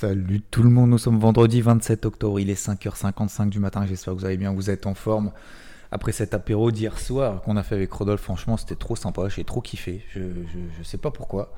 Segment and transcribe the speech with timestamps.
[0.00, 4.14] Salut tout le monde, nous sommes vendredi 27 octobre, il est 5h55 du matin, j'espère
[4.14, 5.30] que vous allez bien, vous êtes en forme.
[5.90, 9.44] Après cet apéro d'hier soir qu'on a fait avec Rodolphe, franchement c'était trop sympa, j'ai
[9.44, 11.52] trop kiffé, je, je, je sais pas pourquoi,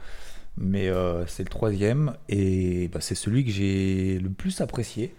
[0.57, 5.15] mais euh, c'est le troisième et bah, c'est celui que j'ai le plus apprécié.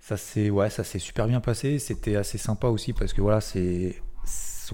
[0.00, 4.00] Ça s'est ouais, super bien passé, c'était assez sympa aussi parce que voilà, c'est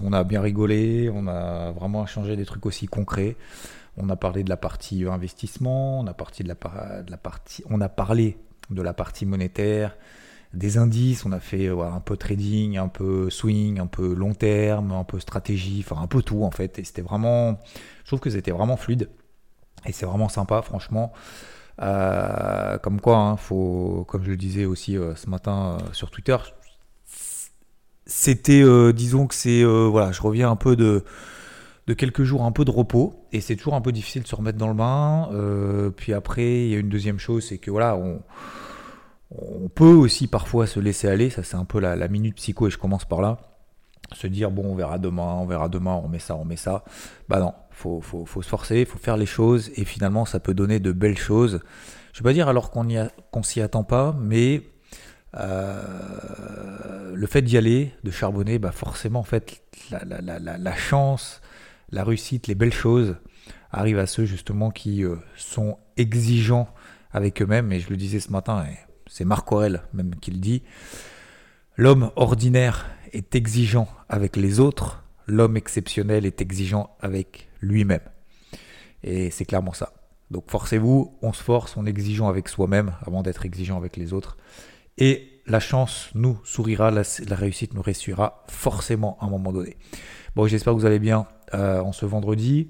[0.01, 3.35] on a bien rigolé, on a vraiment échangé des trucs aussi concrets.
[3.97, 6.43] On a parlé de la partie investissement, on a, parlé
[8.69, 9.97] de la partie monétaire,
[10.53, 14.33] des indices, on a fait voilà, un peu trading, un peu swing, un peu long
[14.33, 16.79] terme, un peu stratégie, enfin un peu tout en fait.
[16.79, 17.59] Et c'était vraiment,
[18.03, 19.09] je trouve que c'était vraiment fluide
[19.85, 21.11] et c'est vraiment sympa, franchement.
[21.81, 26.37] Euh, comme quoi, hein, comme je le disais aussi euh, ce matin euh, sur Twitter,
[28.05, 31.03] c'était, euh, disons que c'est, euh, voilà, je reviens un peu de,
[31.87, 34.35] de quelques jours un peu de repos et c'est toujours un peu difficile de se
[34.35, 35.29] remettre dans le bain.
[35.33, 38.21] Euh, puis après, il y a une deuxième chose, c'est que voilà, on,
[39.31, 41.29] on peut aussi parfois se laisser aller.
[41.29, 43.37] Ça, c'est un peu la, minute psycho et je commence par là.
[44.13, 46.83] Se dire bon, on verra demain, on verra demain, on met ça, on met ça.
[47.29, 50.53] Bah non, faut, faut, faut se forcer, faut faire les choses et finalement, ça peut
[50.53, 51.61] donner de belles choses.
[52.13, 52.85] Je vais pas dire alors qu'on
[53.31, 54.63] qu'on s'y attend pas, mais
[55.37, 61.41] euh, le fait d'y aller, de charbonner, bah forcément, en fait, la- la- la chance,
[61.91, 63.17] la réussite, les belles choses
[63.71, 66.69] arrivent à ceux justement qui euh, sont exigeants
[67.11, 67.71] avec eux-mêmes.
[67.71, 70.63] Et je le disais ce matin, et c'est Marc Aurel même qui le dit,
[71.77, 78.01] l'homme ordinaire est exigeant avec les autres, l'homme exceptionnel est exigeant avec lui-même.
[79.03, 79.93] Et c'est clairement ça.
[80.29, 84.13] Donc forcez-vous, on se force, on est exigeant avec soi-même avant d'être exigeant avec les
[84.13, 84.37] autres.
[84.97, 87.03] Et la chance nous sourira, la,
[87.35, 89.77] réussite nous réussira forcément à un moment donné.
[90.33, 92.69] Bon, j'espère que vous allez bien euh, en ce vendredi.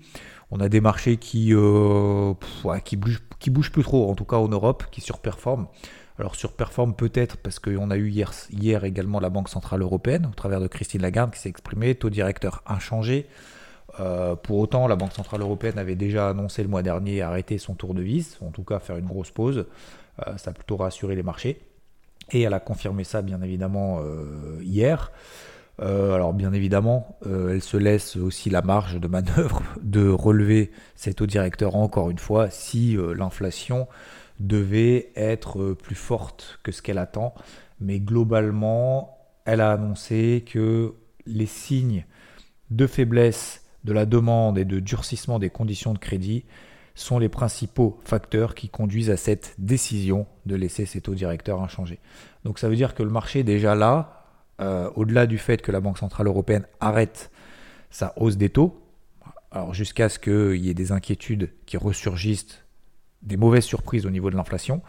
[0.49, 2.33] On a des marchés qui, euh,
[2.83, 5.67] qui, bougent, qui plus trop, en tout cas en Europe, qui surperforment.
[6.17, 10.33] Alors surperforment peut-être parce qu'on a eu hier, hier également la Banque Centrale Européenne, au
[10.33, 13.27] travers de Christine Lagarde, qui s'est exprimée, taux directeur inchangé.
[13.99, 17.75] Euh, pour autant, la Banque Centrale Européenne avait déjà annoncé le mois dernier arrêter son
[17.75, 19.67] tour de vis, en tout cas faire une grosse pause.
[20.37, 21.61] Ça a plutôt rassuré les marchés.
[22.31, 24.01] Et elle a confirmé ça, bien évidemment,
[24.61, 25.11] hier.
[25.79, 30.71] Euh, alors, bien évidemment, euh, elle se laisse aussi la marge de manœuvre de relever
[30.95, 33.87] ses taux directeurs encore une fois si euh, l'inflation
[34.39, 37.33] devait être plus forte que ce qu'elle attend.
[37.79, 40.93] Mais globalement, elle a annoncé que
[41.25, 42.05] les signes
[42.69, 46.45] de faiblesse de la demande et de durcissement des conditions de crédit
[46.95, 51.99] sont les principaux facteurs qui conduisent à cette décision de laisser ces taux directeurs inchangés.
[52.43, 54.20] Donc ça veut dire que le marché est déjà là,
[54.61, 57.31] euh, au-delà du fait que la Banque Centrale Européenne arrête
[57.89, 58.77] sa hausse des taux,
[59.73, 62.63] jusqu'à ce qu'il y ait des inquiétudes qui ressurgissent,
[63.21, 64.81] des mauvaises surprises au niveau de l'inflation,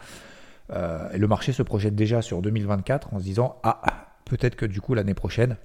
[0.71, 3.81] euh, le marché se projette déjà sur 2024 en se disant, ah,
[4.25, 5.57] peut-être que du coup l'année prochaine,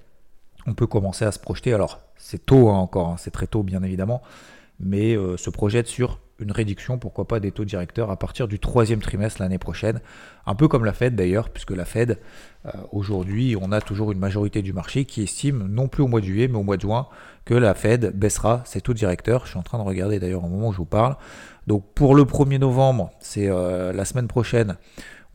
[0.65, 1.73] on peut commencer à se projeter.
[1.73, 4.21] Alors, c'est tôt hein, encore, hein, c'est très tôt bien évidemment,
[4.79, 8.59] mais euh, se projette sur une réduction, pourquoi pas, des taux directeurs à partir du
[8.59, 10.01] troisième trimestre l'année prochaine.
[10.45, 12.19] Un peu comme la Fed d'ailleurs, puisque la Fed,
[12.65, 16.21] euh, aujourd'hui, on a toujours une majorité du marché qui estime, non plus au mois
[16.21, 17.07] de juillet, mais au mois de juin,
[17.45, 19.45] que la Fed baissera ses taux directeurs.
[19.45, 21.15] Je suis en train de regarder d'ailleurs au moment où je vous parle.
[21.67, 24.77] Donc pour le 1er novembre, c'est euh, la semaine prochaine,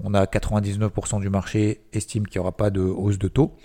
[0.02, 3.56] on a 99% du marché estime qu'il n'y aura pas de hausse de taux.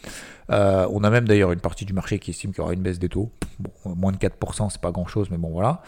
[0.51, 2.81] Euh, on a même d'ailleurs une partie du marché qui estime qu'il y aura une
[2.81, 3.31] baisse des taux.
[3.59, 5.81] Bon, moins de 4%, c'est pas grand chose, mais bon voilà.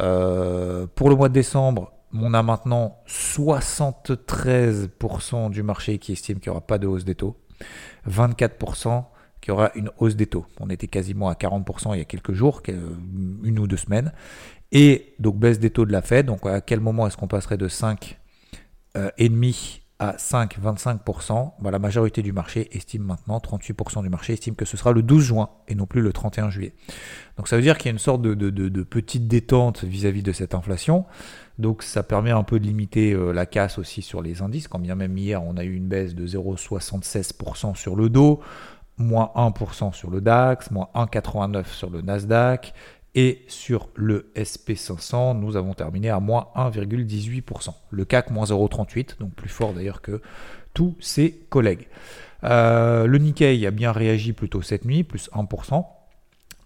[0.00, 6.50] Euh, pour le mois de décembre, on a maintenant 73% du marché qui estime qu'il
[6.50, 7.36] n'y aura pas de hausse des taux.
[8.08, 9.04] 24%
[9.40, 10.46] qui aura une hausse des taux.
[10.60, 14.12] On était quasiment à 40% il y a quelques jours, une ou deux semaines.
[14.70, 16.26] Et donc baisse des taux de la Fed.
[16.26, 18.18] Donc à quel moment est-ce qu'on passerait de 5
[18.96, 24.32] euh, et demi à 5-25%, bah, la majorité du marché estime maintenant, 38% du marché
[24.32, 26.74] estime que ce sera le 12 juin et non plus le 31 juillet.
[27.36, 30.24] Donc ça veut dire qu'il y a une sorte de, de, petite détente vis-à-vis -vis
[30.24, 31.04] de cette inflation.
[31.60, 34.80] Donc ça permet un peu de limiter euh, la casse aussi sur les indices, quand
[34.80, 38.40] bien même hier on a eu une baisse de 0,76% sur le dos,
[38.98, 42.74] moins 1% sur le DAX, moins 1,89% sur le Nasdaq,
[43.14, 47.74] Et sur le SP500, nous avons terminé à moins 1,18%.
[47.90, 50.22] Le CAC, moins 0,38, donc plus fort d'ailleurs que
[50.72, 51.88] tous ses collègues.
[52.44, 55.84] Euh, le Nikkei a bien réagi plutôt cette nuit, plus 1%.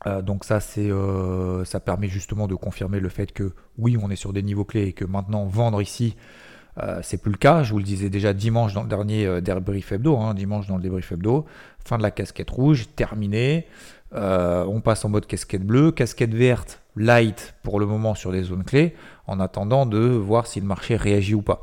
[0.06, 4.10] Euh, donc ça, c'est, euh, ça permet justement de confirmer le fait que oui, on
[4.10, 6.16] est sur des niveaux clés et que maintenant vendre ici,
[7.00, 7.62] c'est plus le cas.
[7.62, 10.82] Je vous le disais déjà dimanche dans le dernier débrief hebdo, hein, dimanche dans le
[10.82, 11.46] débrief hebdo,
[11.82, 12.86] fin de la casquette rouge,
[14.16, 14.64] terminé.
[14.68, 18.64] on passe en mode casquette bleue, casquette verte, light pour le moment sur les zones
[18.64, 18.94] clés,
[19.26, 21.60] en attendant de voir si le marché réagit ou pas.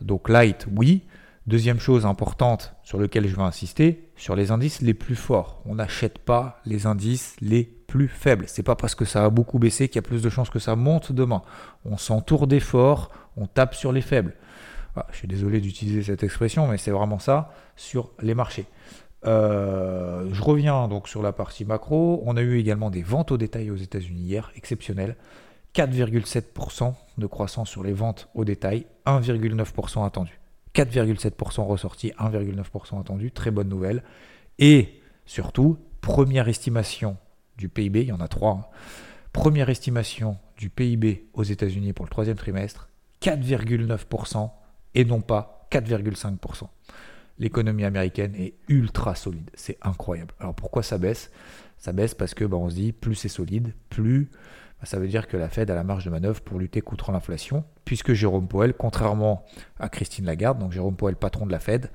[0.00, 1.02] Donc light, oui.
[1.46, 5.62] Deuxième chose importante sur laquelle je vais insister, sur les indices les plus forts.
[5.64, 8.44] On n'achète pas les indices les plus faibles.
[8.48, 10.58] C'est pas parce que ça a beaucoup baissé qu'il y a plus de chances que
[10.58, 11.42] ça monte demain.
[11.86, 14.34] On s'entoure des forts, on tape sur les faibles.
[15.10, 18.66] Je suis désolé d'utiliser cette expression, mais c'est vraiment ça sur les marchés.
[19.26, 22.22] Euh, je reviens donc sur la partie macro.
[22.26, 25.16] On a eu également des ventes au détail aux États-Unis hier, exceptionnelles.
[25.74, 30.40] 4,7% de croissance sur les ventes au détail, 1,9% attendu.
[30.74, 34.02] 4,7% ressorti, 1,9% attendu, très bonne nouvelle.
[34.58, 37.16] Et surtout, première estimation
[37.56, 38.52] du PIB, il y en a trois.
[38.52, 38.64] Hein.
[39.32, 42.88] Première estimation du PIB aux États-Unis pour le troisième trimestre,
[43.22, 44.50] 4,9%
[44.94, 46.68] et non pas 4,5%.
[47.38, 50.34] L'économie américaine est ultra solide, c'est incroyable.
[50.40, 51.30] Alors pourquoi ça baisse?
[51.78, 54.28] Ça baisse parce que bah, on se dit plus c'est solide, plus
[54.80, 57.10] bah, ça veut dire que la Fed a la marge de manœuvre pour lutter contre
[57.10, 59.44] l'inflation, puisque Jérôme Powell, contrairement
[59.80, 61.90] à Christine Lagarde, donc Jérôme Powell, patron de la Fed,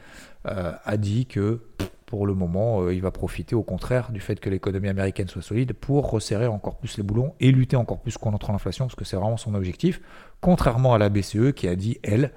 [0.48, 1.62] euh, a dit que
[2.06, 5.42] pour le moment, euh, il va profiter au contraire du fait que l'économie américaine soit
[5.42, 9.06] solide pour resserrer encore plus les boulons et lutter encore plus contre l'inflation, parce que
[9.06, 10.02] c'est vraiment son objectif,
[10.42, 12.32] contrairement à la BCE qui a dit, elle,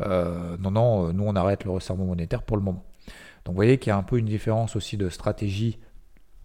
[0.00, 2.84] non, non, nous on arrête le resserrement monétaire pour le moment.
[3.44, 5.78] Donc vous voyez qu'il y a un peu une différence aussi de stratégie.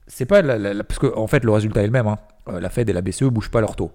[0.08, 2.08] C'est pas parce que en fait le résultat est le même.
[2.08, 2.20] Hein.
[2.48, 3.92] Euh, la Fed et la BCE ne bougent pas leur taux,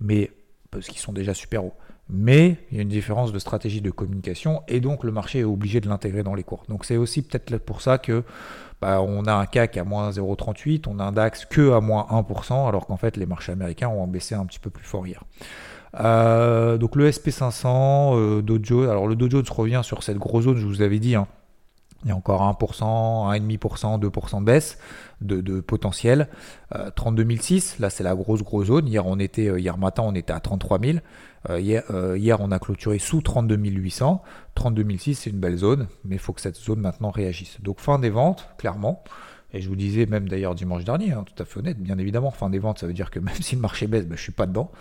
[0.00, 0.30] mais
[0.70, 1.74] parce qu'ils sont déjà super hauts.
[2.10, 5.44] Mais il y a une différence de stratégie de communication et donc le marché est
[5.44, 6.64] obligé de l'intégrer dans les cours.
[6.68, 8.24] Donc c'est aussi peut-être pour ça que
[8.82, 12.06] bah, on a un CAC à moins 0,38, on a un DAX que à moins
[12.10, 15.24] 1%, alors qu'en fait les marchés américains ont baissé un petit peu plus fort hier.
[16.00, 20.66] Euh, donc le SP500, euh, alors le Dow Jones revient sur cette grosse zone, je
[20.66, 21.26] vous avais dit, hein,
[22.04, 24.78] il y a encore 1%, 1,5%, 2% de baisse
[25.20, 26.28] de, potentiel.
[26.96, 28.86] 32 006, là c'est la grosse grosse zone.
[28.86, 30.98] Hier, on était, euh, hier matin, on était à 33 000.
[31.48, 34.22] Euh, hier, euh, hier, on a clôturé sous 32 800.
[34.54, 37.60] 32 006, c'est une belle zone, mais il faut que cette zone maintenant réagisse.
[37.62, 39.02] Donc fin des ventes, clairement.
[39.54, 42.32] Et je vous disais même d'ailleurs dimanche dernier, hein, tout à fait honnête, bien évidemment,
[42.32, 44.24] fin des ventes, ça veut dire que même si le marché baisse, ben, je ne
[44.24, 44.72] suis pas dedans.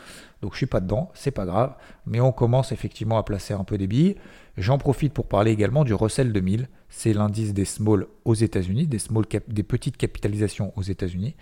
[0.41, 1.75] Donc je suis pas dedans, c'est pas grave.
[2.07, 4.15] Mais on commence effectivement à placer un peu des billes.
[4.55, 6.67] J'en profite pour parler également du Russell 2000.
[6.89, 11.35] C'est l'indice des small aux États-Unis, des, small des petites capitalisations aux États-Unis,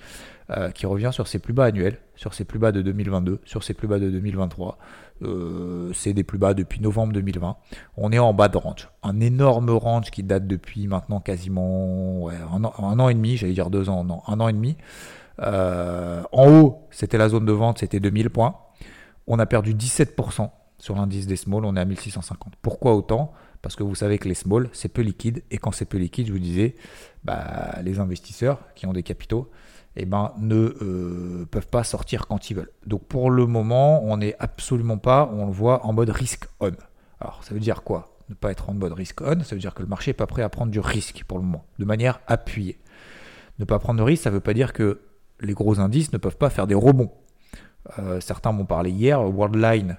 [0.49, 3.63] euh, qui revient sur ses plus bas annuels, sur ses plus bas de 2022, sur
[3.63, 4.77] ses plus bas de 2023.
[5.23, 7.57] Euh, c'est des plus bas depuis novembre 2020.
[7.97, 8.89] On est en bas de range.
[9.03, 12.63] Un énorme range qui date depuis maintenant quasiment un,
[12.99, 14.77] an, et demi, j'allais dire deux ans, non, un an et demi.
[15.41, 18.55] Euh, en haut, c'était la zone de vente, c'était 2000 points.
[19.27, 20.49] On a perdu 17%
[20.81, 22.55] sur l'indice des small, on est à 1650.
[22.59, 23.33] Pourquoi autant?
[23.61, 25.43] Parce que vous savez que les small, c'est peu liquide.
[25.51, 26.75] Et quand c'est peu liquide, je vous disais,
[27.23, 29.51] bah, les investisseurs qui ont des capitaux,
[29.95, 32.71] eh ben, ne euh, peuvent pas sortir quand ils veulent.
[32.87, 36.71] Donc pour le moment, on n'est absolument pas, on le voit, en mode risk on.
[37.19, 38.17] Alors ça veut dire quoi?
[38.29, 40.25] Ne pas être en mode risk on, ça veut dire que le marché n'est pas
[40.25, 42.79] prêt à prendre du risque pour le moment, de manière appuyée.
[43.59, 45.01] Ne pas prendre de risque, ça ne veut pas dire que
[45.41, 47.11] les gros indices ne peuvent pas faire des rebonds.
[47.99, 49.97] Euh, certains m'ont parlé hier, Worldline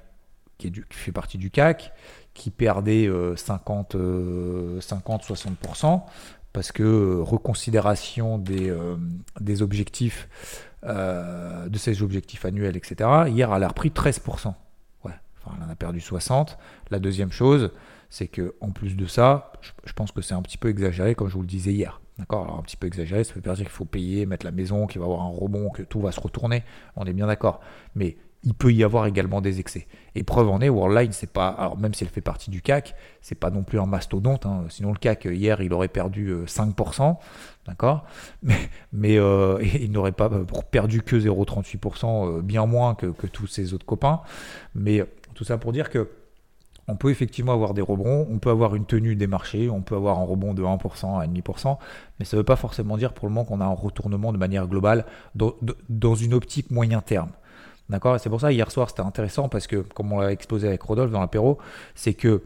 [0.70, 1.92] qui, fait partie du CAC,
[2.34, 6.02] qui perdait 50, 60%,
[6.52, 8.96] parce que euh, reconsidération des, euh,
[9.40, 10.28] des objectifs,
[10.84, 13.08] euh, de ces objectifs annuels, etc.
[13.28, 14.54] Hier, elle a repris 13%.
[15.04, 16.58] Ouais, enfin, elle en a perdu 60.
[16.90, 17.70] La deuxième chose,
[18.10, 21.28] c'est que en plus de ça, je, pense que c'est un petit peu exagéré, comme
[21.28, 22.00] je vous le disais hier.
[22.18, 22.44] D'accord?
[22.44, 24.86] Alors un petit peu exagéré, ça veut pas dire qu'il faut payer, mettre la maison,
[24.86, 26.62] qu'il va y avoir un rebond, que tout va se retourner.
[26.96, 27.60] On est bien d'accord.
[27.94, 29.86] Mais il peut y avoir également des excès.
[30.14, 32.94] Et preuve en est, Worldline, c'est pas, alors même si elle fait partie du CAC,
[33.20, 34.46] c'est pas non plus un mastodonte.
[34.46, 34.64] Hein.
[34.68, 37.12] Sinon, le CAC hier, il aurait perdu 5%, euh,
[37.66, 38.04] d'accord,
[38.92, 43.86] mais, euh, il n'aurait pas euh, perdu que 0,38%, bien moins que, tous ses autres
[43.86, 44.20] copains.
[44.74, 46.10] Mais tout ça pour dire que
[46.88, 49.94] on peut effectivement avoir des rebonds, on peut avoir une tenue des marchés, on peut
[49.94, 51.78] avoir un rebond de 1%, 1,5%,
[52.18, 54.36] mais ça ne veut pas forcément dire pour le moment qu'on a un retournement de
[54.36, 55.06] manière globale
[55.36, 57.30] dans une optique moyen terme.
[57.88, 60.82] D'accord C'est pour ça, hier soir, c'était intéressant parce que, comme on l'a exposé avec
[60.82, 61.58] Rodolphe dans l'apéro,
[61.94, 62.42] c'est que,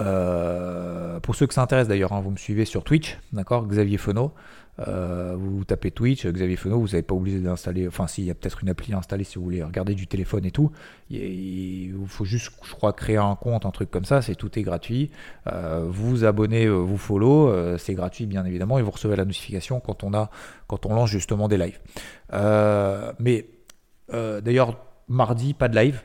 [0.00, 3.98] euh, pour ceux que ça intéresse d'ailleurs, hein, vous me suivez sur Twitch, d'accord Xavier
[3.98, 4.32] Fenot,
[4.78, 7.86] Euh, vous tapez Twitch, Xavier Fenot, vous n'avez pas obligé d'installer.
[7.86, 10.46] Enfin, s'il y a peut-être une appli à installer si vous voulez regarder du téléphone
[10.46, 10.72] et tout.
[11.10, 14.22] Il, faut juste, je crois, créer un compte, un truc comme ça.
[14.22, 15.10] C'est tout est gratuit.
[15.46, 19.26] Euh, vous vous abonnez, euh, vous follow, c'est gratuit bien évidemment, et vous recevez la
[19.26, 20.30] notification quand on a,
[20.68, 21.78] quand on lance justement des lives.
[23.18, 23.46] mais
[24.12, 24.76] d'ailleurs,
[25.08, 26.02] mardi, pas de live.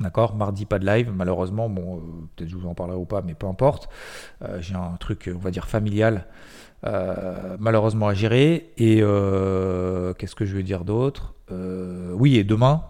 [0.00, 1.12] D'accord Mardi, pas de live.
[1.14, 2.02] Malheureusement, bon,
[2.34, 3.88] peut-être je vous en parlerai ou pas, mais peu importe.
[4.58, 6.26] J'ai un truc, on va dire, familial
[6.86, 8.72] euh, malheureusement à gérer.
[8.76, 11.34] Et euh, qu'est-ce que je veux dire d'autre?
[11.50, 12.84] Euh, Oui, et demain,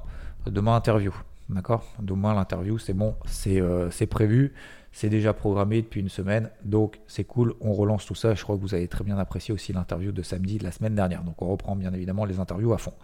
[0.46, 1.12] demain interview.
[1.48, 1.84] D'accord?
[2.00, 4.54] Demain l'interview, c'est bon, c'est prévu,
[4.92, 8.34] c'est déjà programmé depuis une semaine, donc c'est cool, on relance tout ça.
[8.34, 10.94] Je crois que vous avez très bien apprécié aussi l'interview de samedi de la semaine
[10.94, 12.94] dernière, donc on reprend bien évidemment les interviews à fond.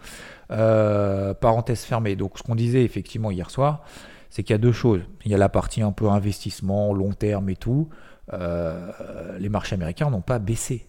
[0.48, 3.84] parenthèse fermée, donc ce qu'on disait effectivement hier soir,
[4.30, 5.02] c'est qu'il y a deux choses.
[5.24, 7.88] Il y a la partie un peu investissement, long terme et tout.
[8.32, 10.86] Euh, les marchés américains n'ont pas baissé.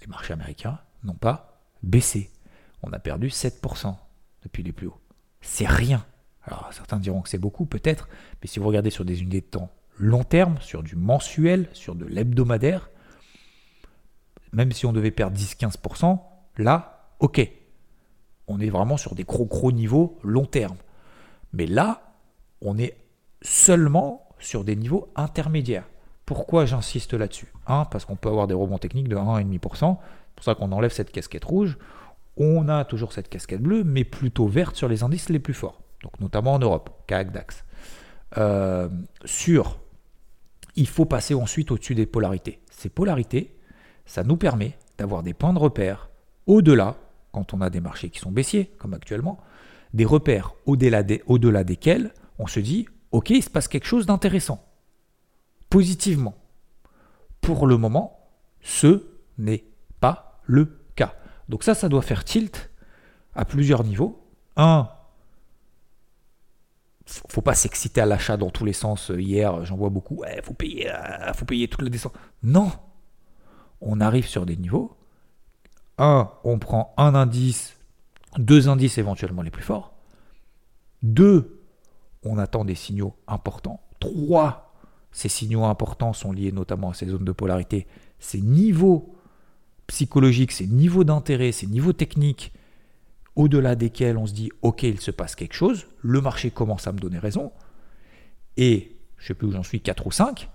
[0.00, 2.30] Les marchés américains n'ont pas baissé.
[2.82, 3.94] On a perdu 7%
[4.42, 4.98] depuis les plus hauts.
[5.40, 6.04] C'est rien.
[6.48, 8.08] Alors certains diront que c'est beaucoup peut-être,
[8.42, 11.94] mais si vous regardez sur des unités de temps long terme, sur du mensuel, sur
[11.94, 12.90] de l'hebdomadaire,
[14.52, 16.20] même si on devait perdre 10-15%,
[16.56, 17.50] là, ok.
[18.46, 20.78] On est vraiment sur des gros gros niveaux long terme.
[21.52, 22.14] Mais là,
[22.62, 22.96] on est
[23.42, 25.86] seulement sur des niveaux intermédiaires.
[26.24, 27.52] Pourquoi j'insiste là-dessus?
[27.66, 29.98] Parce qu'on peut avoir des rebonds techniques de 1,5%.
[29.98, 31.76] C'est pour ça qu'on enlève cette casquette rouge.
[32.36, 35.82] On a toujours cette casquette bleue, mais plutôt verte sur les indices les plus forts.
[36.02, 37.64] Donc notamment en Europe, CAC, DAX.
[38.36, 38.88] Euh,
[39.24, 39.78] sur,
[40.76, 42.60] il faut passer ensuite au-dessus des polarités.
[42.70, 43.56] Ces polarités,
[44.06, 46.10] ça nous permet d'avoir des points de repère
[46.46, 46.96] au-delà,
[47.32, 49.38] quand on a des marchés qui sont baissiers, comme actuellement,
[49.94, 54.64] des repères au-delà, au-delà desquels on se dit, ok, il se passe quelque chose d'intéressant
[55.70, 56.34] positivement.
[57.40, 58.18] Pour le moment,
[58.60, 59.06] ce
[59.38, 59.64] n'est
[60.00, 61.14] pas le cas.
[61.48, 62.70] Donc ça, ça doit faire tilt
[63.34, 64.24] à plusieurs niveaux.
[64.56, 64.88] Un,
[67.08, 69.10] faut pas s'exciter à l'achat dans tous les sens.
[69.16, 70.22] Hier, j'en vois beaucoup.
[70.36, 72.14] Il faut payer, euh, faut payer toute la descente.
[72.42, 72.70] Non,
[73.80, 74.96] on arrive sur des niveaux.
[75.96, 77.76] Un, on prend un indice,
[78.36, 79.94] deux indices éventuellement les plus forts.
[81.02, 81.62] Deux,
[82.22, 83.80] on attend des signaux importants.
[83.98, 84.72] Trois,
[85.10, 87.86] ces signaux importants sont liés notamment à ces zones de polarité,
[88.18, 89.16] ces niveaux
[89.86, 92.52] psychologiques, ces niveaux d'intérêt, ces niveaux techniques
[93.38, 96.92] au-delà desquels on se dit ok il se passe quelque chose, le marché commence à
[96.92, 97.52] me donner raison,
[98.56, 100.50] et je ne sais plus où j'en suis, 4 ou 5,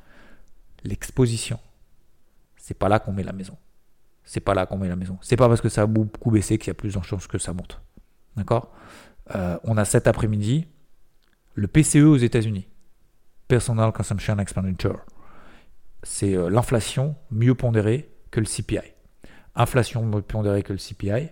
[0.84, 1.60] l'exposition.
[2.58, 3.58] C'est pas là qu'on met la maison.
[4.26, 5.18] C'est pas là qu'on met la maison.
[5.22, 7.38] C'est pas parce que ça a beaucoup baissé qu'il y a plus de chances que
[7.38, 7.82] ça monte.
[8.36, 8.74] D'accord?
[9.34, 10.68] Euh, On a cet après-midi
[11.56, 12.68] le PCE aux États-Unis.
[13.48, 15.00] Personal Consumption Expenditure.
[16.04, 18.94] C'est euh, l'inflation mieux pondérée que le CPI.
[19.56, 21.30] Inflation mieux pondérée que le CPI,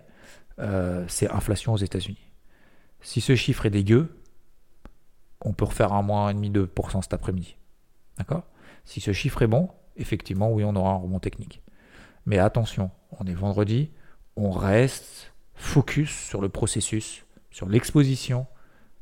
[0.58, 2.30] euh, c'est inflation aux États-Unis.
[3.00, 4.16] Si ce chiffre est dégueu,
[5.40, 7.56] on peut refaire un moins 1,5-2% cet après-midi.
[8.18, 8.44] D'accord?
[8.84, 11.62] Si ce chiffre est bon, effectivement, oui, on aura un rebond technique.
[12.26, 13.90] Mais attention, on est vendredi,
[14.36, 18.46] on reste focus sur le processus, sur l'exposition,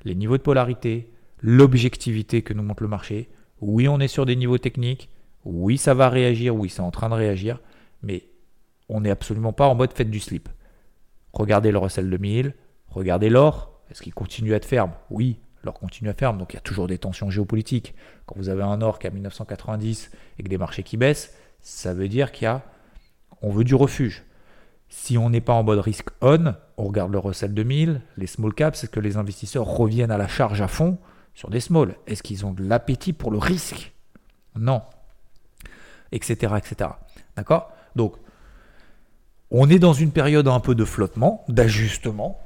[0.04, 3.28] les niveaux de polarité, l'objectivité que nous montre le marché.
[3.60, 5.10] Oui, on est sur des niveaux techniques.
[5.44, 6.54] Oui, ça va réagir.
[6.54, 7.60] Oui, c'est en train de réagir.
[8.02, 8.24] Mais
[8.88, 10.48] on n'est absolument pas en mode fête du slip.
[11.32, 12.54] Regardez le Russell 2000.
[12.88, 13.80] Regardez l'or.
[13.90, 14.92] Est-ce qu'il continue à être ferme?
[15.10, 16.38] Oui, l'or continue à ferme.
[16.38, 17.94] Donc il y a toujours des tensions géopolitiques.
[18.26, 21.94] Quand vous avez un or qui a 1990 et que des marchés qui baissent, ça
[21.94, 22.62] veut dire qu'il y a.
[23.42, 24.24] On veut du refuge.
[24.88, 28.52] Si on n'est pas en mode risque on, on regarde le Russell 2000, les small
[28.52, 30.98] caps, est-ce que les investisseurs reviennent à la charge à fond
[31.32, 33.92] sur des small Est-ce qu'ils ont de l'appétit pour le risque?
[34.56, 34.82] Non.
[36.10, 36.52] Etc.
[36.56, 36.90] etc.
[37.36, 37.72] D'accord?
[37.94, 38.16] Donc,
[39.50, 42.40] on est dans une période un peu de flottement, d'ajustement.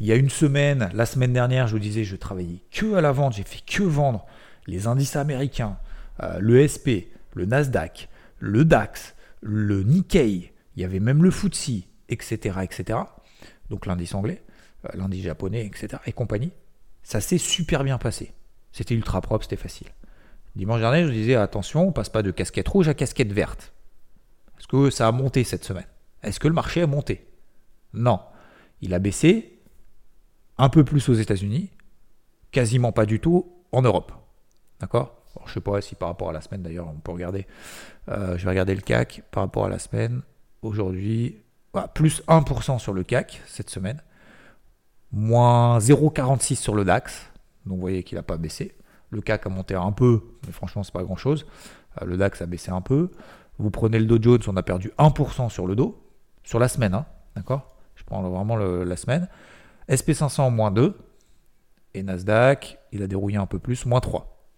[0.00, 3.00] Il y a une semaine, la semaine dernière, je vous disais, je travaillais que à
[3.00, 4.26] la vente, j'ai fait que vendre
[4.66, 5.78] les indices américains,
[6.22, 11.84] euh, le SP, le Nasdaq, le DAX, le Nikkei, il y avait même le FTSE,
[12.08, 12.58] etc.
[12.62, 12.98] etc.
[13.70, 14.42] Donc l'indice anglais,
[14.84, 16.02] euh, l'indice japonais, etc.
[16.06, 16.52] et compagnie.
[17.02, 18.32] Ça s'est super bien passé.
[18.72, 19.88] C'était ultra propre, c'était facile.
[20.54, 23.72] Dimanche dernier, je vous disais attention, on passe pas de casquette rouge à casquette verte.
[24.58, 25.86] Est-ce que ça a monté cette semaine
[26.22, 27.26] Est-ce que le marché a monté?
[27.92, 28.20] Non.
[28.80, 29.60] Il a baissé
[30.56, 31.70] un peu plus aux États-Unis,
[32.50, 34.12] quasiment pas du tout en Europe.
[34.80, 35.14] D'accord?
[35.44, 37.46] Je ne sais pas si par rapport à la semaine d'ailleurs, on peut regarder.
[38.08, 40.22] Euh, je vais regarder le CAC par rapport à la semaine.
[40.62, 41.36] Aujourd'hui,
[41.94, 44.02] plus 1% sur le CAC cette semaine
[45.12, 47.30] moins 0,46 sur le DAX.
[47.66, 48.74] Donc vous voyez qu'il n'a pas baissé.
[49.10, 51.46] Le CAC a monté un peu, mais franchement, c'est pas grand chose.
[52.00, 53.10] Euh, le DAX a baissé un peu.
[53.58, 55.98] Vous prenez le Dow Jones, on a perdu 1% sur le dos.
[56.48, 57.04] Sur la semaine, hein,
[57.36, 57.76] d'accord?
[57.94, 59.28] Je prends vraiment la semaine.
[59.90, 60.96] SP500 moins 2
[61.92, 64.48] et Nasdaq, il a dérouillé un peu plus, moins 3,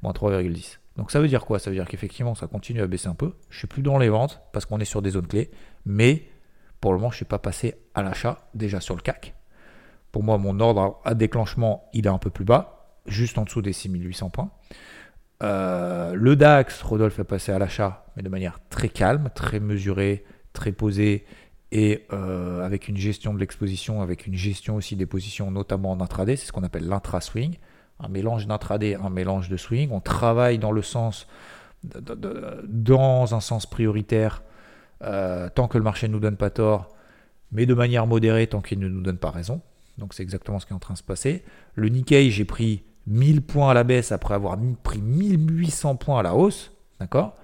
[0.00, 0.78] moins 3,10.
[0.96, 1.58] Donc ça veut dire quoi?
[1.58, 3.32] Ça veut dire qu'effectivement ça continue à baisser un peu.
[3.48, 5.50] Je suis plus dans les ventes parce qu'on est sur des zones clés,
[5.84, 6.22] mais
[6.80, 9.34] pour le moment je ne suis pas passé à l'achat déjà sur le CAC.
[10.12, 13.60] Pour moi mon ordre à déclenchement il est un peu plus bas, juste en dessous
[13.60, 14.52] des 6800 points.
[15.42, 20.24] Euh, le DAX, Rodolphe est passé à l'achat, mais de manière très calme, très mesurée,
[20.52, 21.24] très posée
[21.72, 26.00] et euh, avec une gestion de l'exposition, avec une gestion aussi des positions, notamment en
[26.00, 27.56] intraday, c'est ce qu'on appelle l'intra-swing,
[28.00, 29.90] un mélange d'intraday, un mélange de swing.
[29.92, 31.28] On travaille dans le sens,
[31.84, 34.42] dans un sens prioritaire,
[35.02, 36.88] euh, tant que le marché ne nous donne pas tort,
[37.52, 39.60] mais de manière modérée tant qu'il ne nous donne pas raison.
[39.98, 41.44] Donc c'est exactement ce qui est en train de se passer.
[41.74, 46.22] Le Nikkei, j'ai pris 1000 points à la baisse après avoir pris 1800 points à
[46.22, 46.72] la hausse.
[46.98, 47.36] D'accord?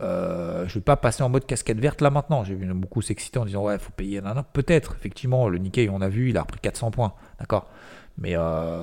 [0.00, 2.44] Euh, je ne vais pas passer en mode casquette verte là maintenant.
[2.44, 4.20] J'ai vu beaucoup s'exciter en disant ouais, il faut payer.
[4.52, 7.12] Peut-être, effectivement, le Nikkei, on a vu, il a repris 400 points.
[7.38, 7.70] D'accord
[8.18, 8.82] Mais euh,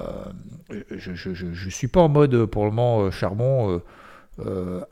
[0.91, 3.81] je ne suis pas en mode pour le moment euh, charbon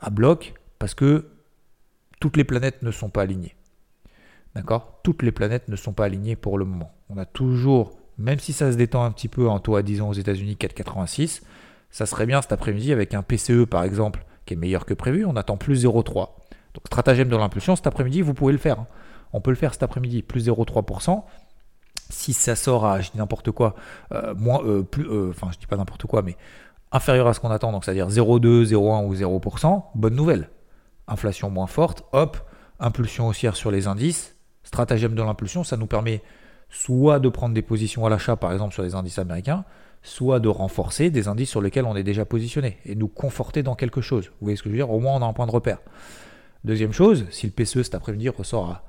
[0.00, 1.26] à bloc parce que
[2.20, 3.54] toutes les planètes ne sont pas alignées.
[4.54, 6.92] D'accord Toutes les planètes ne sont pas alignées pour le moment.
[7.08, 10.02] On a toujours même si ça se détend un petit peu en taux à 10
[10.02, 11.42] ans aux États-Unis 4,86,
[11.90, 15.24] ça serait bien cet après-midi avec un PCE par exemple qui est meilleur que prévu,
[15.26, 16.14] on attend plus 0,3.
[16.74, 18.80] Donc stratagème de l'impulsion, cet après-midi vous pouvez le faire.
[18.80, 18.86] Hein.
[19.32, 21.22] On peut le faire cet après-midi, plus 0,3%.
[22.08, 23.74] Si ça sort à, je dis n'importe quoi,
[24.12, 26.36] euh, moins, euh, plus, euh, enfin je dis pas n'importe quoi, mais
[26.90, 30.48] inférieur à ce qu'on attend, donc c'est-à-dire 0,2, 0,1 ou 0%, bonne nouvelle.
[31.06, 32.38] Inflation moins forte, hop,
[32.80, 36.22] impulsion haussière sur les indices, stratagème de l'impulsion, ça nous permet
[36.70, 39.64] soit de prendre des positions à l'achat, par exemple sur les indices américains,
[40.02, 43.74] soit de renforcer des indices sur lesquels on est déjà positionné et nous conforter dans
[43.74, 44.26] quelque chose.
[44.26, 44.90] Vous voyez ce que je veux dire?
[44.90, 45.78] Au moins, on a un point de repère.
[46.64, 48.84] Deuxième chose, si le PCE cet après-midi ressort à.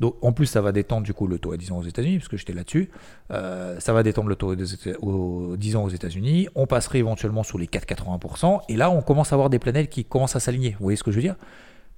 [0.00, 2.18] Donc, en plus, ça va détendre du coup le taux à 10 ans aux États-Unis,
[2.18, 2.90] parce que j'étais là-dessus.
[3.30, 4.54] Euh, ça va détendre le taux
[5.00, 6.48] aux 10 ans aux États-Unis.
[6.56, 8.62] On passerait éventuellement sous les 4,80%.
[8.68, 10.70] Et là, on commence à avoir des planètes qui commencent à s'aligner.
[10.72, 11.36] Vous voyez ce que je veux dire?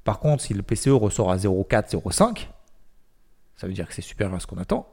[0.04, 2.48] Par contre, si le PCE ressort à 0,4, 0,5,
[3.56, 4.86] ça veut dire que c'est supérieur à ce qu'on attend.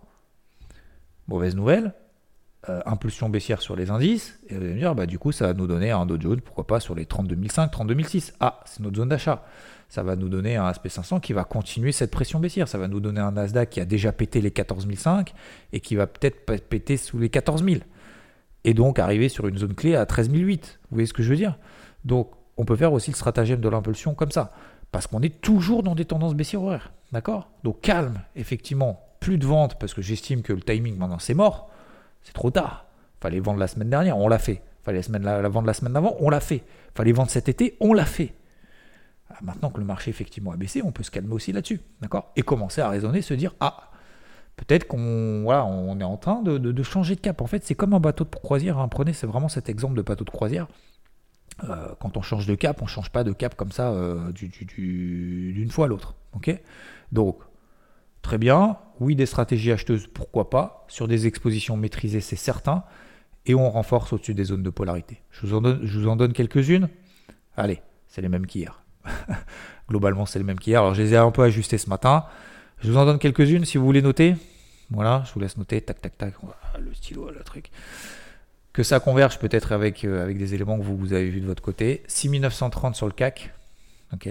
[1.27, 1.93] Mauvaise nouvelle,
[2.69, 5.47] euh, impulsion baissière sur les indices, et vous allez me dire, bah, du coup, ça
[5.47, 8.33] va nous donner un Dow Jones, pourquoi pas sur les 32005, 32006.
[8.39, 9.43] Ah, c'est notre zone d'achat.
[9.89, 12.67] Ça va nous donner un SP500 qui va continuer cette pression baissière.
[12.67, 15.33] Ça va nous donner un Nasdaq qui a déjà pété les 14005
[15.71, 17.83] et qui va peut-être péter sous les 14000.
[18.63, 20.79] Et donc arriver sur une zone clé à 13008.
[20.89, 21.59] Vous voyez ce que je veux dire?
[22.05, 24.53] Donc, on peut faire aussi le stratagème de l'impulsion comme ça.
[24.91, 26.91] Parce qu'on est toujours dans des tendances baissières horaires.
[27.11, 27.51] D'accord?
[27.63, 31.69] Donc, calme, effectivement, plus de ventes parce que j'estime que le timing maintenant c'est mort.
[32.23, 32.85] C'est trop tard.
[33.21, 34.61] Fallait vendre la semaine dernière, on l'a fait.
[34.83, 36.63] Fallait la, semaine, la, vendre la semaine d'avant, on l'a fait.
[36.95, 38.33] Fallait vendre cet été, on l'a fait.
[39.29, 42.31] Ah, maintenant que le marché effectivement a baissé, on peut se calmer aussi là-dessus, d'accord?
[42.35, 43.91] Et commencer à raisonner, se dire ah
[44.55, 47.41] peut-être qu'on voilà, on est en train de, changer de cap.
[47.41, 48.77] En fait, c'est comme un bateau de croisière.
[48.77, 48.87] Hein.
[48.87, 50.67] Prenez c'est vraiment cet exemple de bateau de croisière.
[51.63, 55.69] Euh, quand on change de cap, on change pas de cap comme ça euh, d'une
[55.69, 56.15] fois à l'autre.
[56.33, 56.59] ok?
[57.11, 57.37] Donc
[58.23, 58.77] Très bien.
[58.99, 60.85] Oui, des stratégies acheteuses, pourquoi pas.
[60.87, 62.83] Sur des expositions maîtrisées, c'est certain.
[63.45, 65.21] Et on renforce au-dessus des zones de polarité.
[65.29, 66.89] Je vous en donne, quelques-unes.
[67.57, 68.81] Allez, c'est les mêmes qu'hier.
[69.89, 70.79] Globalement, c'est les mêmes qu'hier.
[70.79, 72.25] Alors, je les ai un peu ajustés ce matin.
[72.79, 74.35] Je vous en donne quelques-unes si vous voulez noter.
[74.89, 75.81] Voilà, je vous laisse noter.
[75.81, 76.33] Tac, tac, tac.
[76.79, 77.71] Le stylo, le truc.
[78.71, 81.61] Que ça converge peut-être avec, euh, avec des éléments que vous, avez vus de votre
[81.61, 82.03] côté.
[82.07, 83.53] 6930 sur le CAC.
[84.13, 84.29] Ok.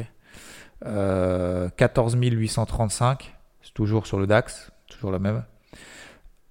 [0.86, 5.44] Euh, 14 835 c'est toujours sur le DAX, toujours la même.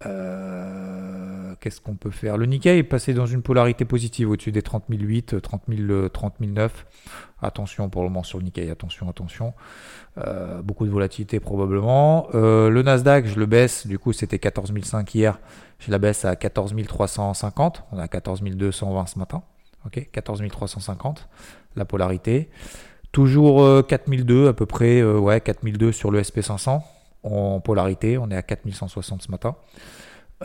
[0.05, 2.37] Euh, qu'est-ce qu'on peut faire?
[2.37, 6.85] Le Nikkei est passé dans une polarité positive au-dessus des 30 008, 30 009.
[7.41, 9.53] Attention pour le moment sur le Nikkei, attention, attention.
[10.17, 12.27] Euh, beaucoup de volatilité probablement.
[12.33, 15.39] Euh, le Nasdaq, je le baisse, du coup c'était 14 500 hier,
[15.79, 17.83] je la baisse à 14 350.
[17.91, 19.43] On à 14 220 ce matin.
[19.85, 21.27] Ok, 14 350
[21.75, 22.49] la polarité.
[23.11, 26.81] Toujours 4002 à peu près, ouais, 4002 sur le SP500
[27.23, 28.17] en polarité.
[28.17, 29.55] On est à 4160 ce matin.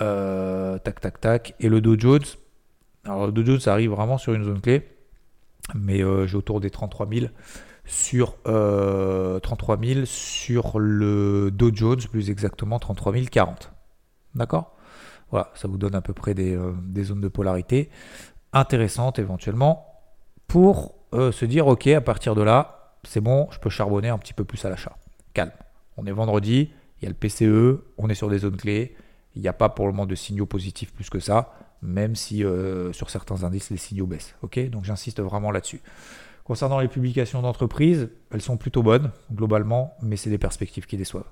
[0.01, 1.55] Euh, tac, tac, tac.
[1.61, 2.25] Et le Dow Jones.
[3.05, 4.89] Alors, le Dow Jones arrive vraiment sur une zone clé.
[5.75, 7.27] Mais euh, j'ai autour des 33 000
[7.85, 13.73] sur 33 euh, 000 sur le Dow Jones, plus exactement 33 040.
[14.35, 14.77] D'accord?
[15.31, 17.91] Voilà, ça vous donne à peu près des, des zones de polarité
[18.53, 19.87] intéressantes éventuellement
[20.47, 24.35] pour se dire ok, à partir de là, c'est bon, je peux charbonner un petit
[24.35, 24.97] peu plus à l'achat.
[25.35, 25.51] Calme.
[25.97, 28.97] On est vendredi, il y a le PCE, on est sur des zones clés.
[29.35, 32.43] Il n'y a pas pour le moment de signaux positifs plus que ça, même si
[32.43, 34.35] euh, sur certains indices les signaux baissent.
[34.43, 35.83] Ok, donc j'insiste vraiment là-dessus.
[36.45, 41.31] Concernant les publications d'entreprise, elles sont plutôt bonnes globalement, mais c'est des perspectives qui déçoivent.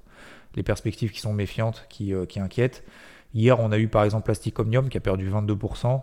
[0.54, 2.84] Les perspectives qui sont méfiantes, qui, euh, qui inquiètent.
[3.32, 6.02] Hier, on a eu par exemple Plastic Omnium qui a perdu 22%.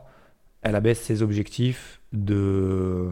[0.63, 3.11] Elle abaisse ses objectifs de euh,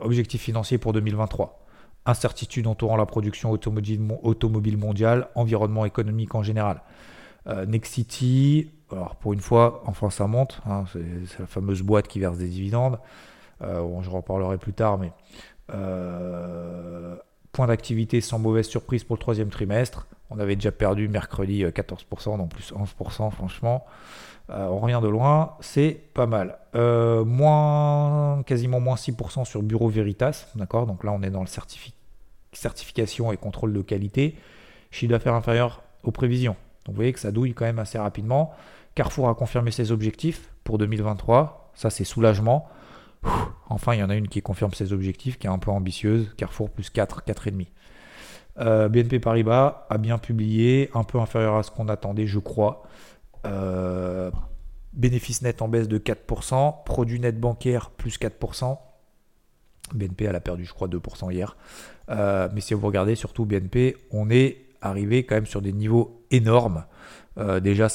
[0.00, 1.63] objectifs financiers pour 2023
[2.06, 6.82] incertitude entourant la production automobile, mondiale, environnement économique en général.
[7.46, 12.20] Euh, Nexity, alors pour une fois, enfin ça monte, hein, c'est la fameuse boîte qui
[12.20, 12.98] verse des dividendes,
[13.62, 15.12] euh, je reparlerai plus tard, mais
[15.72, 17.16] euh,
[17.52, 20.06] point d'activité sans mauvaise surprise pour le troisième trimestre.
[20.30, 23.86] On avait déjà perdu mercredi 14%, donc plus 11% franchement.
[24.48, 26.58] On revient de loin, c'est pas mal.
[26.74, 31.48] moins, quasiment moins 6% sur Bureau Veritas, d'accord Donc là, on est dans le
[32.52, 34.36] certification et contrôle de qualité.
[34.90, 36.56] Chiffre d'affaires inférieur aux prévisions.
[36.84, 38.52] Donc vous voyez que ça douille quand même assez rapidement.
[38.94, 41.72] Carrefour a confirmé ses objectifs pour 2023.
[41.74, 42.68] Ça, c'est soulagement.
[43.68, 46.32] Enfin, il y en a une qui confirme ses objectifs, qui est un peu ambitieuse.
[46.36, 47.66] Carrefour plus 4, 4,5.
[48.60, 52.84] Euh, BNP Paribas a bien publié, un peu inférieur à ce qu'on attendait, je crois.
[53.46, 54.30] Euh,
[54.92, 58.78] bénéfice net en baisse de 4%, produit net bancaire plus 4%.
[59.92, 61.56] BNP, elle a perdu, je crois, 2% hier.
[62.10, 66.24] Euh, mais si vous regardez surtout BNP, on est arrivé quand même sur des niveaux
[66.30, 66.84] énormes.
[67.38, 67.88] Euh, déjà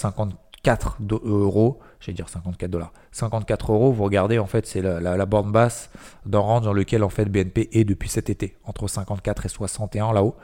[0.63, 2.91] 54 euros, j'allais dire 54 dollars.
[3.11, 5.89] 54 euros, vous regardez, en fait, c'est la, bande basse
[6.25, 10.13] d'un range dans lequel en fait BNP est depuis cet été, entre 54 et 61
[10.13, 10.35] là-haut.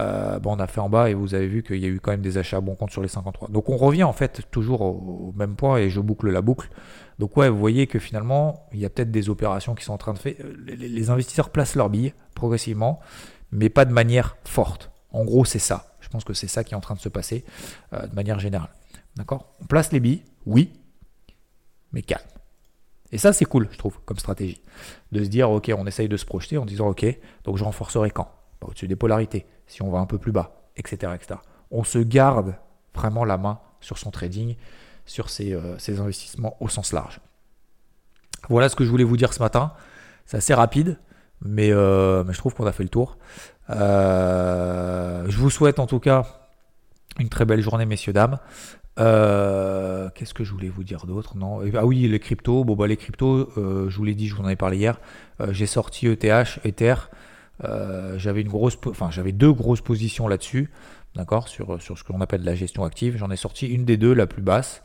[0.00, 2.00] Euh, bon, on a fait en bas et vous avez vu qu'il y a eu
[2.00, 3.48] quand même des achats à bon compte sur les 53.
[3.50, 6.68] Donc on revient en fait toujours au, même point et je boucle la boucle.
[7.18, 9.98] Donc ouais, vous voyez que finalement, il y a peut-être des opérations qui sont en
[9.98, 10.34] train de faire.
[10.66, 13.00] Les, les investisseurs placent leurs billes progressivement,
[13.52, 14.90] mais pas de manière forte.
[15.12, 15.94] En gros, c'est ça.
[16.00, 17.44] Je pense que c'est ça qui est en train de se passer
[17.92, 18.70] euh, de manière générale.
[19.16, 19.52] D'accord?
[19.60, 20.72] On place les billes, oui,
[21.92, 22.22] mais calme.
[23.12, 24.62] Et ça, c'est cool, je trouve, comme stratégie.
[25.12, 27.04] De se dire, ok, on essaye de se projeter en disant, ok,
[27.44, 28.32] donc je renforcerai quand?
[28.62, 31.12] Au-dessus des polarités, si on va un peu plus bas, etc..
[31.70, 32.54] On se garde
[32.94, 34.56] vraiment la main sur son trading,
[35.04, 37.20] sur ses, euh, investissements au sens large.
[38.48, 39.72] Voilà ce que je voulais vous dire ce matin.
[40.26, 40.98] C'est assez rapide,
[41.44, 43.18] mais, euh, je trouve qu'on a fait le tour.
[43.70, 46.24] Euh, je vous souhaite en tout cas
[47.18, 48.38] une très belle journée, messieurs, dames.
[48.98, 51.36] Euh, qu'est-ce que je voulais vous dire d'autre?
[51.36, 52.64] Non Ah oui, les cryptos.
[52.64, 55.00] Bon, bah, les cryptos, euh, je vous l'ai dit, je vous en ai parlé hier.
[55.50, 56.94] j'ai sorti ETH, Ether.
[58.16, 60.70] j'avais une grosse, enfin, j'avais deux grosses positions là-dessus,
[61.14, 63.16] d'accord, sur, sur ce que l'on appelle la gestion active.
[63.16, 64.82] J'en ai sorti une des deux, la plus basse,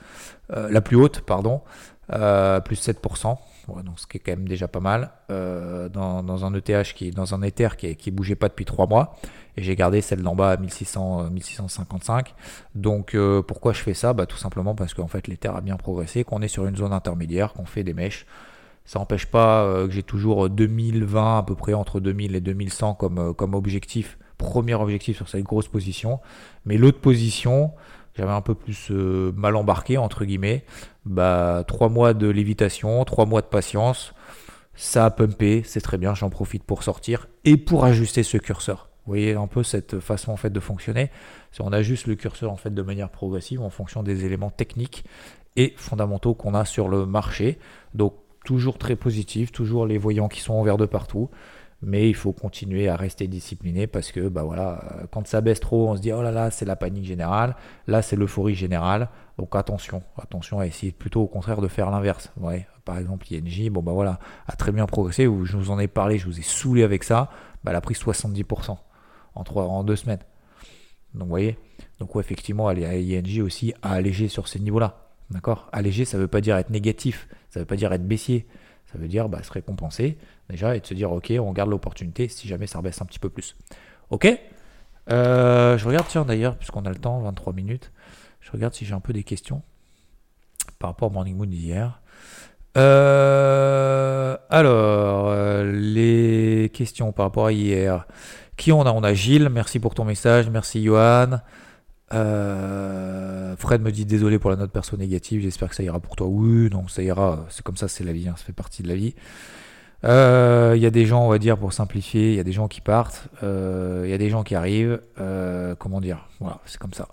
[0.49, 1.61] la plus haute, pardon,
[2.07, 6.93] plus 7% donc ce qui est quand même déjà pas mal, euh, dans, un ETH
[6.93, 9.15] qui dans un Ether qui, qui bougeait pas depuis 3 mois,
[9.55, 12.33] et j'ai gardé celle d'en bas à 1600, 1655.
[12.75, 14.13] Donc euh, pourquoi je fais ça?
[14.13, 16.93] Bah, Tout simplement parce qu'en fait l'Ether a bien progressé, qu'on est sur une zone
[16.93, 18.25] intermédiaire, qu'on fait des mèches.
[18.85, 22.93] Ça n'empêche pas euh, que j'ai toujours 2020 à peu près entre 2000 et 2100
[22.93, 26.19] comme, comme objectif, premier objectif sur cette grosse position.
[26.65, 27.73] Mais l'autre position,
[28.17, 30.65] j'avais un peu plus euh, mal embarqué, entre guillemets.
[31.05, 34.13] Bah, trois mois de lévitation, trois mois de patience,
[34.75, 38.89] ça a pumpé, c'est très bien, j'en profite pour sortir et pour ajuster ce curseur.
[39.05, 41.09] Vous voyez un peu cette façon de fonctionner.
[41.59, 45.05] On ajuste le curseur en fait de manière progressive en fonction des éléments techniques
[45.55, 47.57] et fondamentaux qu'on a sur le marché.
[47.93, 51.29] Donc toujours très positif, toujours les voyants qui sont en vert de partout
[51.81, 55.59] mais il faut continuer à rester discipliné parce que bah voilà, euh, quand ça baisse
[55.59, 59.09] trop, on se dit oh là là, c'est la panique générale, là c'est l'euphorie générale.
[59.37, 62.31] Donc attention, attention à essayer plutôt au contraire de faire l'inverse.
[62.37, 65.87] Ouais, par exemple, INJ, bon bah voilà, a très bien progressé, je vous en ai
[65.87, 67.29] parlé, je vous ai saoulé avec ça,
[67.63, 68.77] bah, elle a pris 70%
[69.35, 70.23] en, trois, en deux semaines.
[71.13, 71.57] Donc vous voyez,
[71.99, 75.03] donc ouais, effectivement, INJ aussi a allégé sur ces niveaux-là.
[75.29, 75.67] D'accord?
[75.73, 78.47] Alléger, ça ne veut pas dire être négatif, ça ne veut pas dire être baissier.
[78.91, 80.17] Ça veut dire bah, se récompenser
[80.49, 83.19] déjà et de se dire ok, on garde l'opportunité si jamais ça rebaisse un petit
[83.19, 83.55] peu plus.
[84.09, 84.27] Ok
[85.11, 87.91] euh, Je regarde, tiens d'ailleurs, puisqu'on a le temps, 23 minutes,
[88.41, 89.61] je regarde si j'ai un peu des questions
[90.79, 92.01] par rapport au Morning Moon d'hier.
[92.77, 98.05] Euh, alors, euh, les questions par rapport à hier.
[98.55, 98.91] Qui on a?
[98.91, 101.39] On a Gilles, merci pour ton message, merci Johan.
[102.09, 106.27] Fred me dit désolé pour la note perso négative, j'espère que ça ira pour toi.
[106.27, 108.87] Oui, non, ça ira, c'est comme ça, c'est la vie, hein, ça fait partie de
[108.87, 109.15] la vie.
[110.03, 112.51] Euh, il y a des gens, on va dire, pour simplifier, il y a des
[112.51, 115.01] gens qui partent, euh, il y a des gens qui arrivent.
[115.79, 117.09] comment dire Voilà, c'est comme ça.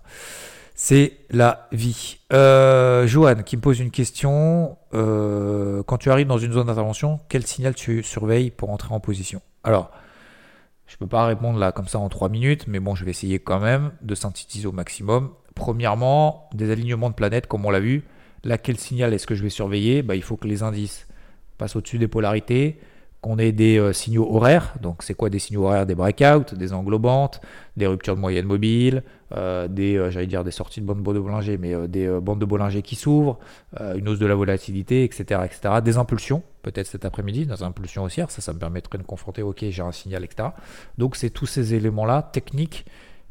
[0.75, 2.18] C'est la vie.
[2.31, 4.77] Johan qui me pose une question.
[4.92, 9.40] quand tu arrives dans une zone d'intervention, quel signal tu surveilles pour entrer en position?
[9.62, 9.90] Alors,
[10.87, 13.11] je ne peux pas répondre là comme ça en 3 minutes, mais bon, je vais
[13.11, 15.31] essayer quand même de synthétiser au maximum.
[15.55, 18.05] Premièrement, des alignements de planètes, comme on l'a vu.
[18.44, 20.03] Là, quel signal est-ce que je vais surveiller?
[20.03, 21.07] Bah, Il faut que les indices
[21.59, 22.79] passent au-dessus des polarités,
[23.25, 24.75] qu'on ait des euh, signaux horaires.
[24.83, 25.87] Donc, c'est quoi des signaux horaires?
[25.87, 27.40] Des breakouts, des englobantes,
[27.75, 29.03] des ruptures de moyenne mobile,
[29.35, 32.45] euh, des, euh, j'allais dire des sorties de bandes de Bollinger, mais des bandes de
[32.45, 33.38] Bollinger qui s'ouvrent,
[33.81, 35.77] une hausse de la volatilité, etc., etc.
[35.83, 38.31] Des impulsions, peut-être cet après-midi, des impulsions haussières.
[38.31, 40.51] Ça, ça me permettrait de confronter, ok, j'ai un signal, etc.
[40.99, 42.85] Donc, c'est tous ces éléments-là techniques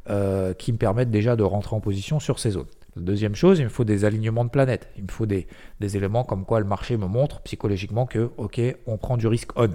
[0.05, 2.67] qui me permettent déjà de rentrer en position sur ces zones.
[2.97, 4.89] deuxième chose, il me faut des alignements de planètes.
[4.97, 5.47] Il me faut des,
[5.81, 9.69] éléments comme quoi le marché me montre psychologiquement que, ok, on prend du risque on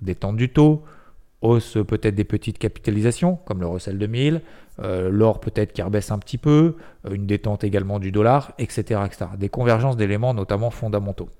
[0.00, 0.82] détente du taux,
[1.42, 4.40] hausse peut-être des petites capitalisations comme le Russell 2000,
[4.80, 9.00] euh, l'or peut-être qui rebaisse un petit peu, euh, une détente également du dollar, etc.
[9.06, 9.26] etc.
[9.38, 11.30] Des convergences d'éléments notamment fondamentaux.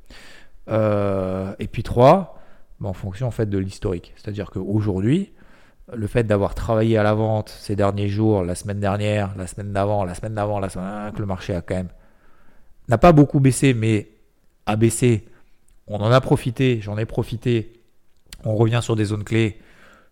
[0.68, 2.38] Euh, et puis trois,
[2.80, 4.12] ben, en fonction en fait de l'historique.
[4.16, 5.32] C'est-à-dire qu'aujourd'hui,
[5.92, 9.72] le fait d'avoir travaillé à la vente ces derniers jours, la semaine dernière, la semaine
[9.72, 11.90] d'avant, la semaine d'avant, la semaine que le marché a quand même
[12.88, 14.10] n'a pas beaucoup baissé, mais
[14.66, 15.26] a baissé.
[15.88, 17.76] On en a profité, j'en ai profité
[18.44, 19.58] on revient sur des zones clés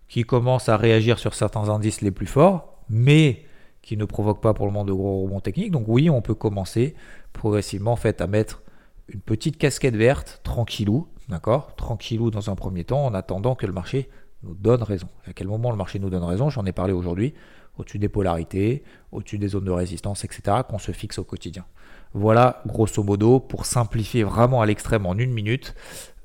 [0.09, 3.45] qui commencent à réagir sur certains indices les plus forts, mais
[3.83, 5.71] qui ne provoquent pas pour le moment de gros rebonds techniques.
[5.71, 6.95] Donc oui, on peut commencer
[7.33, 8.63] progressivement à mettre
[9.09, 11.75] une petite casquette verte, tranquillou, d'accord?
[11.77, 14.09] Tranquillou dans un premier temps, en attendant que le marché
[14.45, 15.09] nous donne raison.
[15.27, 16.51] À quel moment le marché nous donne raison?
[16.51, 17.35] J'en ai parlé aujourd'hui,
[17.79, 21.65] au-dessus des polarités, au-dessus des zones de résistance, etc., qu'on se fixe au quotidien.
[22.13, 25.75] Voilà, grosso modo, pour simplifier vraiment à l'extrême en une minute,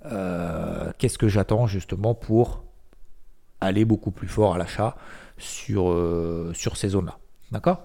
[0.05, 2.63] euh, qu'est-ce que j'attends justement pour
[3.61, 4.95] aller beaucoup plus fort à l'achat
[5.37, 7.17] sur, euh, sur ces zones-là.
[7.51, 7.83] D'accord?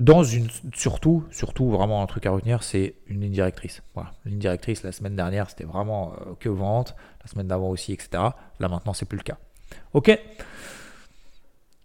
[0.00, 3.82] Dans une, surtout, surtout, vraiment un truc à retenir, c'est une ligne directrice.
[3.94, 4.12] Voilà.
[4.24, 8.10] ligne directrice, la semaine dernière, c'était vraiment euh, que vente, la semaine d'avant aussi, etc.
[8.58, 9.38] Là maintenant, c'est plus le cas.
[9.92, 10.18] Ok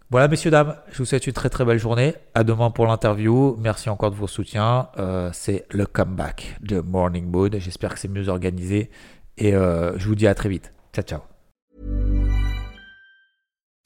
[0.10, 2.16] Voilà, messieurs, dames, je vous souhaite une très très belle journée.
[2.34, 3.56] À demain pour l'interview.
[3.60, 4.90] Merci encore de vos soutiens.
[5.34, 7.56] c'est le comeback de Morning Mood.
[7.60, 8.90] J'espère que c'est mieux organisé
[9.38, 10.74] Et euh, je vous dis à très vite.
[10.94, 11.39] Ciao, ciao.